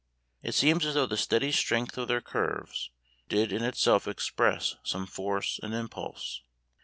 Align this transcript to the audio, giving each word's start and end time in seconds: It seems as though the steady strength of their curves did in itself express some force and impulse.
It 0.41 0.55
seems 0.55 0.83
as 0.87 0.95
though 0.95 1.05
the 1.05 1.15
steady 1.15 1.51
strength 1.51 1.95
of 1.95 2.07
their 2.07 2.21
curves 2.21 2.89
did 3.29 3.51
in 3.53 3.61
itself 3.63 4.07
express 4.07 4.75
some 4.81 5.05
force 5.05 5.59
and 5.61 5.75
impulse. 5.75 6.41